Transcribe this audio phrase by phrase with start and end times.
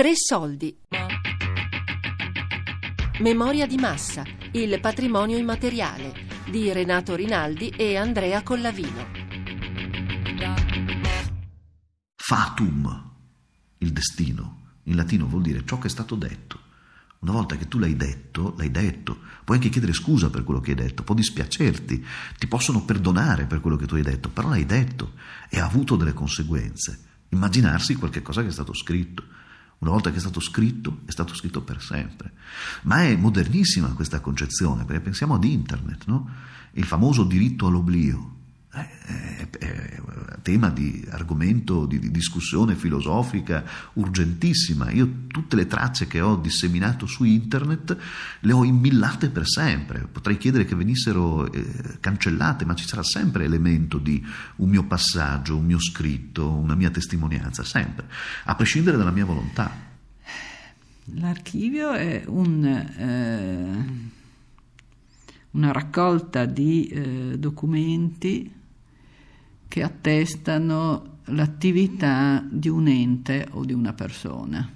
[0.00, 0.74] Tre soldi.
[3.18, 6.14] Memoria di massa, il patrimonio immateriale
[6.48, 9.08] di Renato Rinaldi e Andrea Collavino.
[12.16, 13.10] Fatum,
[13.76, 16.58] il destino, in latino vuol dire ciò che è stato detto.
[17.18, 19.18] Una volta che tu l'hai detto, l'hai detto.
[19.44, 22.06] Puoi anche chiedere scusa per quello che hai detto, può dispiacerti,
[22.38, 25.12] ti possono perdonare per quello che tu hai detto, però l'hai detto
[25.50, 27.04] e ha avuto delle conseguenze.
[27.28, 29.39] Immaginarsi qualche cosa che è stato scritto.
[29.80, 32.32] Una volta che è stato scritto, è stato scritto per sempre.
[32.82, 36.28] Ma è modernissima questa concezione, perché pensiamo ad internet, no?
[36.72, 38.39] il famoso diritto all'oblio.
[38.70, 40.00] È, è, è,
[40.42, 44.90] tema di argomento, di, di, discussione filosofica urgentissima.
[44.90, 47.96] Io tutte le tracce che ho disseminato su internet
[48.40, 50.06] le ho immillate per sempre.
[50.10, 54.24] Potrei chiedere che venissero eh, cancellate, ma ci sarà sempre elemento di
[54.56, 58.06] un mio passaggio, un mio scritto, una mia testimonianza, sempre,
[58.44, 59.88] a prescindere dalla mia volontà.
[61.14, 62.64] L'archivio è un...
[62.64, 64.18] Eh
[65.52, 68.59] una raccolta di eh, documenti
[69.70, 74.68] che attestano l'attività di un ente o di una persona.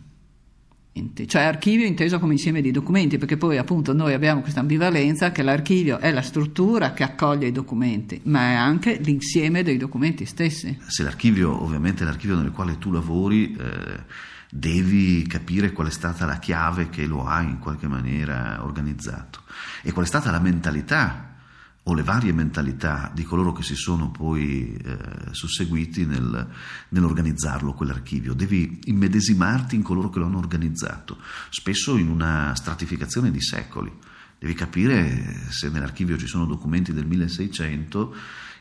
[1.27, 5.43] Cioè archivio inteso come insieme di documenti, perché poi appunto noi abbiamo questa ambivalenza che
[5.43, 10.79] l'archivio è la struttura che accoglie i documenti, ma è anche l'insieme dei documenti stessi.
[10.87, 14.05] Se l'archivio, ovviamente l'archivio nel quale tu lavori, eh,
[14.49, 19.41] devi capire qual è stata la chiave che lo ha in qualche maniera organizzato
[19.83, 21.34] e qual è stata la mentalità
[21.87, 24.97] o le varie mentalità di coloro che si sono poi eh,
[25.33, 26.49] susseguiti nel,
[26.89, 28.33] nell'organizzarlo quell'archivio.
[28.33, 31.19] Devi immedesimarti in coloro che lo hanno organizzato,
[31.51, 33.93] spesso in una stratificazione di secoli.
[34.39, 38.15] Devi capire se nell'archivio ci sono documenti del 1600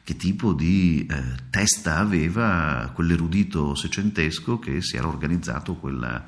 [0.04, 1.16] che tipo di eh,
[1.50, 6.26] testa aveva quell'erudito secentesco che si era organizzato quella,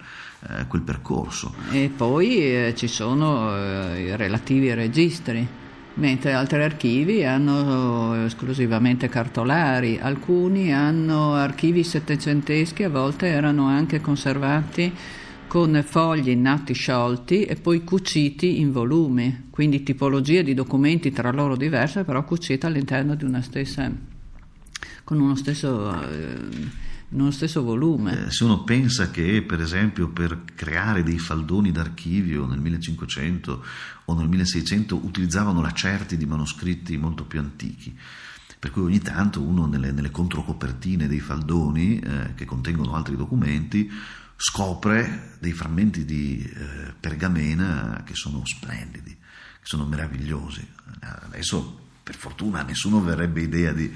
[0.48, 1.54] eh, quel percorso.
[1.72, 5.64] E poi eh, ci sono eh, i relativi registri
[5.95, 14.94] mentre altri archivi hanno esclusivamente cartolari, alcuni hanno archivi settecenteschi, a volte erano anche conservati
[15.48, 21.55] con fogli nati sciolti e poi cuciti in volumi, quindi tipologie di documenti tra loro
[21.55, 23.89] diverse, però cucite all'interno di una stessa,
[25.04, 26.38] con uno stesso, eh,
[27.21, 28.26] uno stesso volume.
[28.26, 33.64] Eh, se uno pensa che, per esempio, per creare dei faldoni d'archivio nel 1500
[34.05, 37.98] o nel 1600 utilizzavano lacerti di manoscritti molto più antichi,
[38.59, 43.89] per cui ogni tanto uno nelle, nelle controcopertine dei faldoni eh, che contengono altri documenti
[44.37, 50.67] scopre dei frammenti di eh, pergamena che sono splendidi, che sono meravigliosi.
[50.99, 53.92] Adesso per fortuna nessuno avrebbe idea di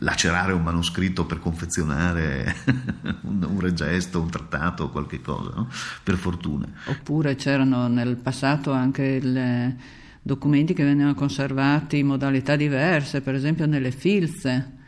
[0.00, 2.54] lacerare un manoscritto per confezionare
[3.24, 5.70] un, un regesto, un trattato o qualche cosa, no?
[6.02, 6.68] per fortuna.
[6.84, 9.76] Oppure c'erano nel passato anche le
[10.20, 14.82] documenti che venivano conservati in modalità diverse, per esempio nelle filze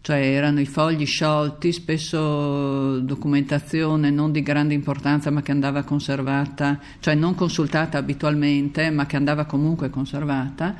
[0.00, 6.78] cioè erano i fogli sciolti, spesso documentazione non di grande importanza ma che andava conservata,
[7.00, 10.74] cioè non consultata abitualmente ma che andava comunque conservata,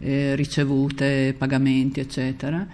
[0.00, 2.66] eh, ricevute, pagamenti eccetera,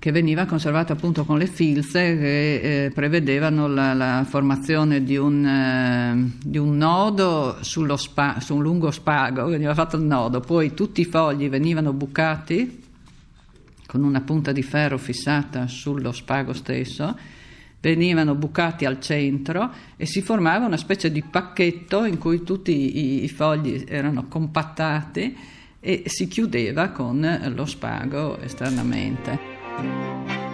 [0.00, 5.44] che veniva conservata appunto con le filze che eh, prevedevano la, la, formazione di un,
[5.44, 11.02] eh, di un nodo spa, su un lungo spago, veniva fatto il nodo, poi tutti
[11.02, 12.82] i fogli venivano bucati
[13.86, 17.18] con una punta di ferro fissata sullo spago stesso,
[17.80, 23.24] venivano bucati al centro e si formava una specie di pacchetto in cui tutti i,
[23.24, 25.36] i fogli erano compattati
[25.80, 30.49] e si chiudeva con lo spago esternamente.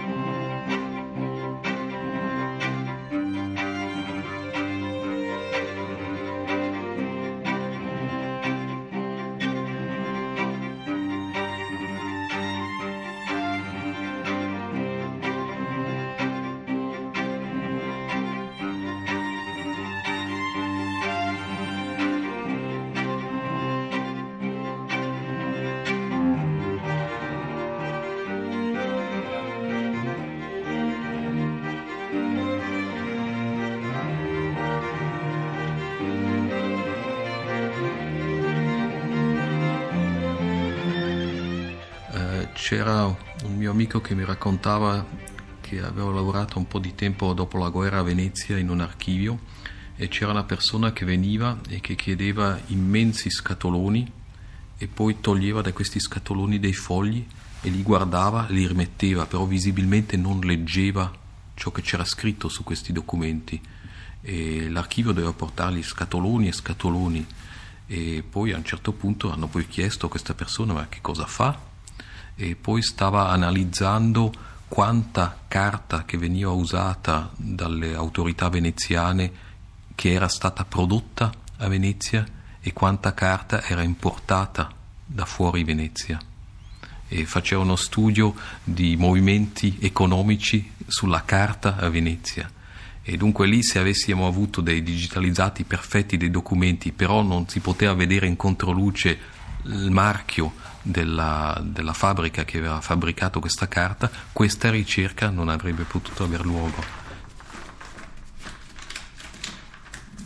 [42.56, 45.06] C'era un mio amico che mi raccontava
[45.60, 49.38] che aveva lavorato un po' di tempo dopo la guerra a Venezia in un archivio
[49.94, 54.10] e c'era una persona che veniva e che chiedeva immensi scatoloni
[54.78, 57.24] e poi toglieva da questi scatoloni dei fogli
[57.60, 61.12] e li guardava, li rimetteva, però visibilmente non leggeva
[61.54, 63.60] ciò che c'era scritto su questi documenti.
[64.22, 67.26] E l'archivio doveva portargli scatoloni e scatoloni.
[67.86, 71.26] E poi a un certo punto hanno poi chiesto a questa persona ma che cosa
[71.26, 71.65] fa
[72.36, 74.32] e poi stava analizzando
[74.68, 79.44] quanta carta che veniva usata dalle autorità veneziane
[79.94, 82.24] che era stata prodotta a Venezia
[82.60, 84.70] e quanta carta era importata
[85.04, 86.20] da fuori Venezia.
[87.08, 92.50] E faceva uno studio di movimenti economici sulla carta a Venezia.
[93.02, 97.94] E dunque lì se avessimo avuto dei digitalizzati perfetti dei documenti però non si poteva
[97.94, 99.16] vedere in controluce
[99.68, 100.52] il marchio
[100.82, 106.84] della, della fabbrica che aveva fabbricato questa carta questa ricerca non avrebbe potuto aver luogo.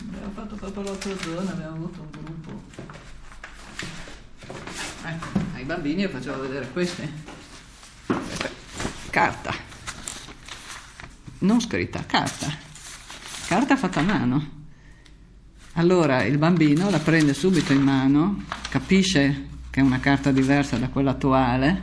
[0.08, 2.62] Abbiamo fatto proprio l'altro giorno abbiamo avuto un gruppo.
[5.04, 7.12] Ecco ai bambini io facevo vedere queste.
[9.10, 9.54] Carta.
[11.38, 12.52] Non scritta carta.
[13.46, 14.58] Carta fatta a mano.
[15.74, 20.88] Allora il bambino la prende subito in mano, capisce che è una carta diversa da
[20.88, 21.82] quella attuale,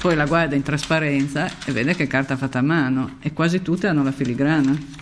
[0.00, 3.62] poi la guarda in trasparenza e vede che è carta fatta a mano e quasi
[3.62, 5.01] tutte hanno la filigrana.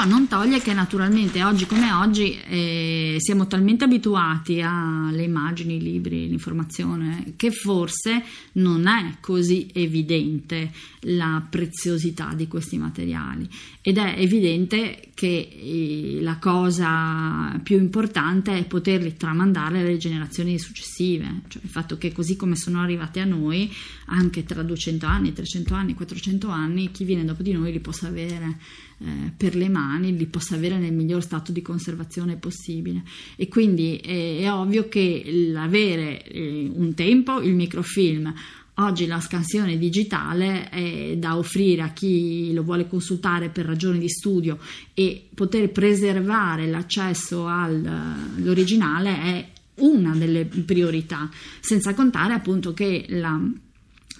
[0.00, 5.82] Ciò non toglie che naturalmente oggi come oggi eh, siamo talmente abituati alle immagini, i
[5.82, 13.46] libri, l'informazione, che forse non è così evidente la preziosità di questi materiali.
[13.82, 21.42] Ed è evidente che eh, la cosa più importante è poterli tramandare alle generazioni successive,
[21.48, 23.70] cioè il fatto che così come sono arrivati a noi,
[24.06, 28.06] anche tra 200 anni, 300 anni, 400 anni, chi viene dopo di noi li possa
[28.06, 28.56] avere
[29.00, 33.02] eh, per le mani li possa avere nel miglior stato di conservazione possibile.
[33.36, 38.34] E quindi è, è ovvio che l'avere eh, un tempo il microfilm
[38.80, 44.08] Oggi la scansione digitale è da offrire a chi lo vuole consultare per ragioni di
[44.08, 44.58] studio
[44.94, 49.48] e poter preservare l'accesso all'originale è
[49.80, 51.28] una delle priorità,
[51.60, 53.38] senza contare appunto che la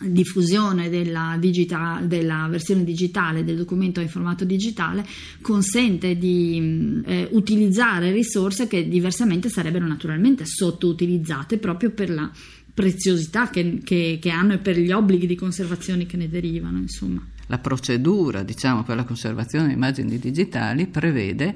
[0.00, 5.04] diffusione della, digital, della, versione digitale del documento in formato digitale
[5.40, 12.30] consente di eh, utilizzare risorse che diversamente sarebbero naturalmente sottoutilizzate proprio per la
[12.72, 16.78] preziosità che, che, che hanno e per gli obblighi di conservazione che ne derivano.
[16.78, 17.22] Insomma.
[17.46, 21.54] La procedura diciamo, per la conservazione di immagini digitali prevede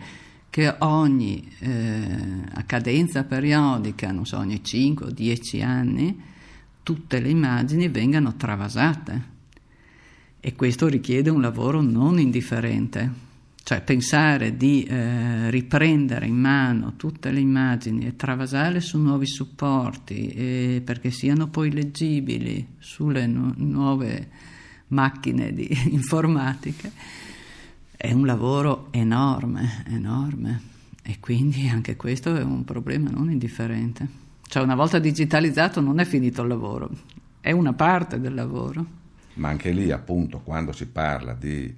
[0.50, 6.32] che ogni eh, cadenza periodica, non so, ogni 5 o 10 anni,
[6.84, 9.32] tutte le immagini vengano travasate
[10.38, 13.22] e questo richiede un lavoro non indifferente.
[13.64, 20.82] Cioè pensare di eh, riprendere in mano tutte le immagini e travasarle su nuovi supporti
[20.84, 24.28] perché siano poi leggibili sulle nu- nuove
[24.88, 25.48] macchine
[25.88, 26.92] informatiche
[27.96, 30.60] è un lavoro enorme, enorme
[31.02, 34.23] e quindi anche questo è un problema non indifferente.
[34.54, 36.88] Cioè una volta digitalizzato non è finito il lavoro,
[37.40, 38.86] è una parte del lavoro.
[39.34, 41.74] Ma anche lì appunto quando si parla di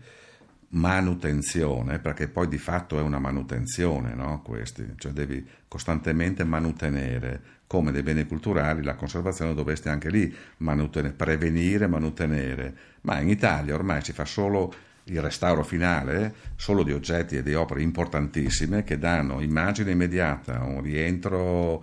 [0.68, 4.42] manutenzione, perché poi di fatto è una manutenzione, no?
[4.42, 11.12] Questi, cioè devi costantemente manutenere come dei beni culturali, la conservazione dovresti anche lì manutene,
[11.12, 14.74] prevenire, manutenere, ma in Italia ormai si fa solo
[15.04, 20.82] il restauro finale, solo di oggetti e di opere importantissime che danno immagine immediata, un
[20.82, 21.82] rientro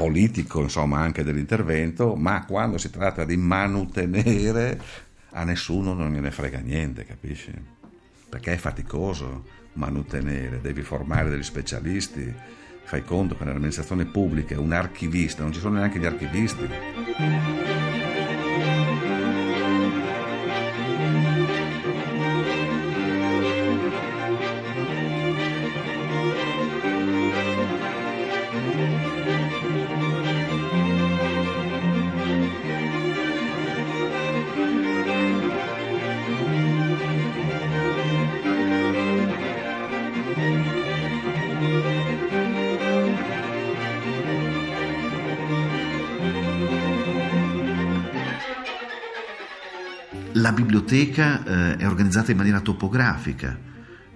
[0.00, 4.80] politico, insomma, anche dell'intervento, ma quando si tratta di manutenere
[5.32, 7.52] a nessuno non gliene frega niente, capisci?
[8.30, 12.32] Perché è faticoso manutenere, devi formare degli specialisti.
[12.84, 16.68] Fai conto che nell'amministrazione pubblica un archivista, non ci sono neanche gli archivisti.
[50.40, 53.58] La biblioteca eh, è organizzata in maniera topografica.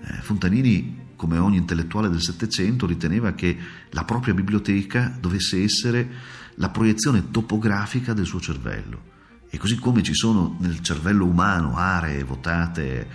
[0.03, 3.55] Eh, Fontanini, come ogni intellettuale del Settecento, riteneva che
[3.91, 6.09] la propria biblioteca dovesse essere
[6.55, 9.13] la proiezione topografica del suo cervello
[9.55, 13.07] E così come ci sono nel cervello umano aree votate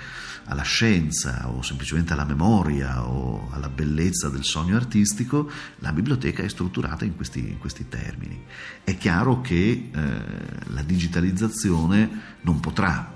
[0.45, 6.47] alla scienza o semplicemente alla memoria o alla bellezza del sogno artistico, la biblioteca è
[6.47, 8.41] strutturata in questi, in questi termini.
[8.85, 10.21] È chiaro che eh,
[10.67, 13.13] la digitalizzazione non potrà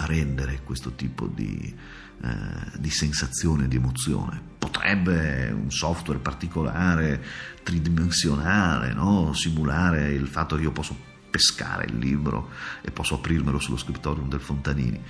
[0.00, 1.74] rendere questo tipo di,
[2.22, 4.42] eh, di sensazione, di emozione.
[4.58, 7.24] Potrebbe un software particolare,
[7.62, 9.32] tridimensionale, no?
[9.32, 12.50] simulare il fatto che io posso pescare il libro
[12.82, 15.02] e posso aprirmelo sullo scriptorium del Fontanini.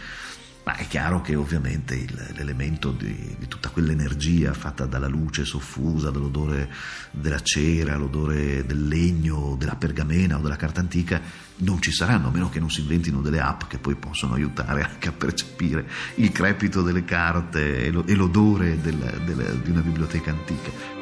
[0.68, 6.10] Ma è chiaro che ovviamente il, l'elemento di, di, tutta quell'energia fatta dalla luce soffusa,
[6.10, 6.70] dall'odore
[7.10, 11.22] della cera, l'odore del legno, della pergamena o della carta antica
[11.60, 14.82] non ci saranno, a meno che non si inventino delle app che poi possono aiutare
[14.82, 19.80] anche a percepire il crepito delle carte e, lo, e l'odore del, del, di una
[19.80, 20.97] biblioteca antica.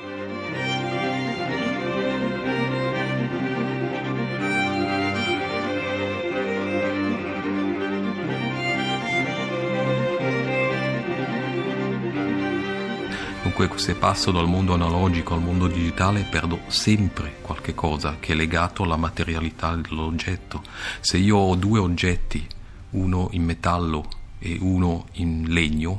[13.56, 18.36] Dunque se passo dal mondo analogico al mondo digitale perdo sempre qualche cosa che è
[18.36, 20.62] legato alla materialità dell'oggetto.
[21.00, 22.46] Se io ho due oggetti,
[22.90, 25.98] uno in metallo e uno in legno,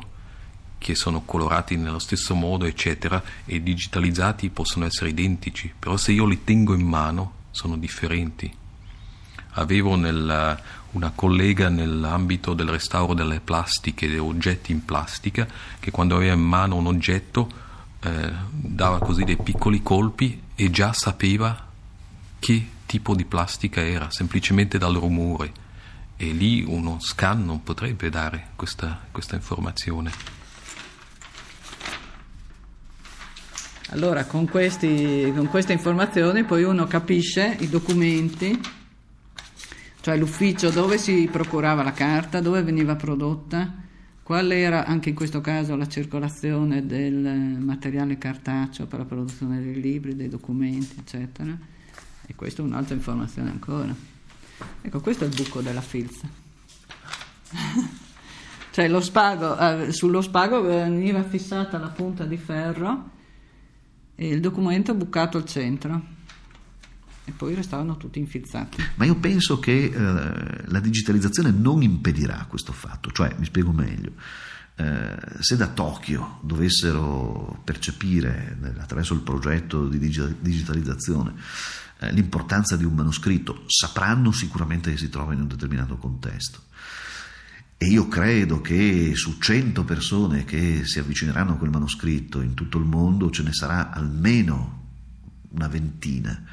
[0.77, 6.27] che sono colorati nello stesso modo, eccetera, e digitalizzati possono essere identici, però se io
[6.27, 8.53] li tengo in mano sono differenti.
[9.57, 10.59] Avevo nel,
[10.91, 15.47] una collega nell'ambito del restauro delle plastiche, degli oggetti in plastica,
[15.79, 17.49] che quando aveva in mano un oggetto
[18.01, 21.65] eh, dava così dei piccoli colpi e già sapeva
[22.39, 25.65] che tipo di plastica era, semplicemente dal rumore.
[26.15, 30.11] E lì uno scan non potrebbe dare questa, questa informazione.
[33.91, 38.59] Allora, con, questi, con queste informazioni poi uno capisce i documenti
[40.01, 43.73] cioè l'ufficio dove si procurava la carta, dove veniva prodotta,
[44.23, 49.79] qual era anche in questo caso la circolazione del materiale cartaceo per la produzione dei
[49.79, 51.57] libri, dei documenti, eccetera.
[52.25, 53.95] E questa è un'altra informazione ancora.
[54.81, 56.27] Ecco, questo è il buco della filza.
[58.71, 63.09] cioè lo spago, eh, sullo spago veniva fissata la punta di ferro
[64.15, 66.15] e il documento bucato al centro
[67.27, 68.81] e poi restavano tutti infilzati.
[68.95, 74.13] Ma io penso che eh, la digitalizzazione non impedirà questo fatto, cioè mi spiego meglio.
[74.75, 81.33] Eh, se da Tokyo dovessero percepire attraverso il progetto di digitalizzazione
[81.99, 86.61] eh, l'importanza di un manoscritto, sapranno sicuramente che si trova in un determinato contesto.
[87.75, 92.77] E io credo che su 100 persone che si avvicineranno a quel manoscritto in tutto
[92.77, 94.85] il mondo ce ne sarà almeno
[95.49, 96.45] una ventina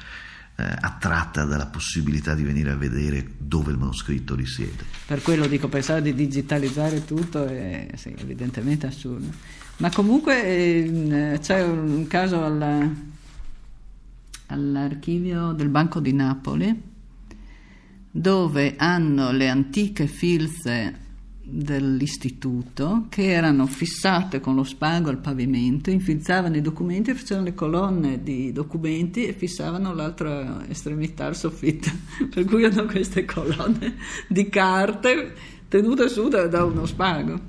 [0.57, 4.83] eh, attratta dalla possibilità di venire a vedere dove il manoscritto risiede.
[5.05, 9.27] Per quello dico, pensare di digitalizzare tutto è sì, evidentemente assurdo.
[9.77, 12.89] Ma comunque eh, c'è un caso alla,
[14.47, 16.93] all'archivio del Banco di Napoli
[18.09, 21.03] dove hanno le antiche filze
[21.47, 28.23] dell'istituto che erano fissate con lo spago al pavimento, infilzavano i documenti, facevano le colonne
[28.23, 31.91] di documenti e fissavano l'altra estremità al soffitto,
[32.33, 33.95] per cui hanno queste colonne
[34.27, 35.33] di carte
[35.67, 37.39] tenute su da, da uno spago.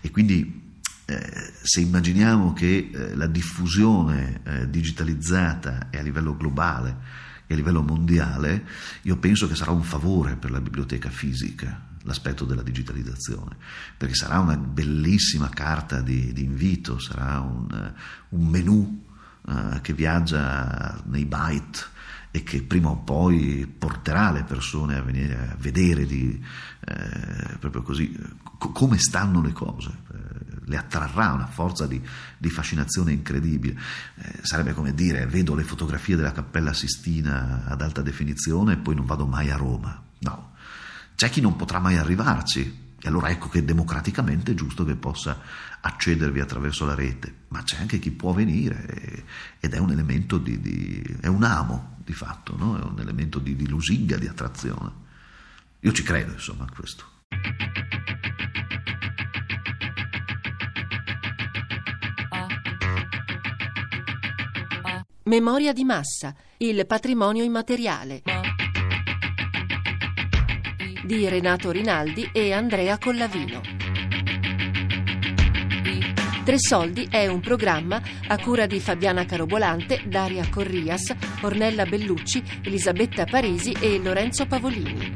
[0.00, 0.62] E quindi
[1.04, 7.56] eh, se immaginiamo che eh, la diffusione eh, digitalizzata è a livello globale e a
[7.56, 8.64] livello mondiale,
[9.02, 13.56] io penso che sarà un favore per la biblioteca fisica l'aspetto della digitalizzazione,
[13.96, 17.92] perché sarà una bellissima carta di, di invito, sarà un,
[18.30, 19.04] un menu
[19.42, 21.92] uh, che viaggia nei byte
[22.30, 26.42] e che prima o poi porterà le persone a venire a vedere di,
[26.80, 28.12] eh, proprio così
[28.58, 32.02] co- come stanno le cose, eh, le attrarrà una forza di,
[32.36, 33.78] di fascinazione incredibile.
[34.16, 38.96] Eh, sarebbe come dire vedo le fotografie della Cappella Sistina ad alta definizione e poi
[38.96, 40.02] non vado mai a Roma.
[40.18, 40.53] No,
[41.14, 45.38] c'è chi non potrà mai arrivarci, e allora ecco che democraticamente è giusto che possa
[45.80, 49.24] accedervi attraverso la rete, ma c'è anche chi può venire
[49.60, 52.78] ed è un elemento di, di è un amo di fatto, no?
[52.78, 55.02] è un elemento di, di lusinga, di attrazione.
[55.80, 57.04] Io ci credo insomma a questo.
[65.24, 68.22] Memoria di massa, il patrimonio immateriale
[71.04, 73.60] di Renato Rinaldi e Andrea Collavino.
[76.44, 83.24] Tre Soldi è un programma a cura di Fabiana Carobolante, Daria Corrias, Ornella Bellucci, Elisabetta
[83.24, 85.12] Parisi e Lorenzo Pavolini.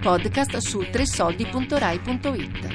[0.00, 2.69] Podcast su tresoldi.rai.it